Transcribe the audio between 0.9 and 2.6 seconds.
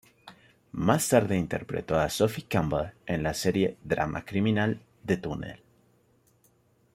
tarde interpretó a Sophie